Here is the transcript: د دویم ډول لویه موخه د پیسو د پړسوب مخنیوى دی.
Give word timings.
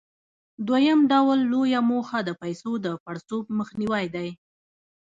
د 0.57 0.61
دویم 0.67 0.99
ډول 1.11 1.37
لویه 1.51 1.81
موخه 1.89 2.19
د 2.23 2.29
پیسو 2.41 2.71
د 2.85 2.87
پړسوب 3.03 3.43
مخنیوى 3.59 4.05
دی. 4.15 4.29